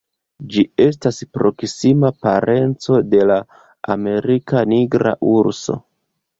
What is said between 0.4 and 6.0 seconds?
Ĝi estas proksima parenco de la Amerika nigra urso.